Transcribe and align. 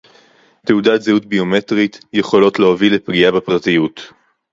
תעודת 0.65 1.01
זהות 1.01 1.25
ביומטריות 1.25 2.05
יכולות 2.13 2.59
להוביל 2.59 2.95
לפגיעה 2.95 3.31
בפרטיות 3.31 4.07